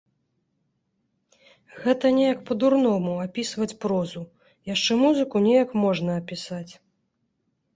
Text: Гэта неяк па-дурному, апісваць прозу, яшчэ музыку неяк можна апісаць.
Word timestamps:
Гэта 1.83 2.05
неяк 2.17 2.39
па-дурному, 2.47 3.11
апісваць 3.25 3.75
прозу, 3.85 4.21
яшчэ 4.73 4.93
музыку 5.03 5.35
неяк 5.47 5.69
можна 5.83 6.11
апісаць. 6.23 6.67